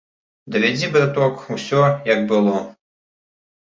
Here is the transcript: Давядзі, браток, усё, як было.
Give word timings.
Давядзі, 0.55 0.89
браток, 0.95 1.45
усё, 1.59 1.87
як 2.13 2.27
было. 2.35 2.55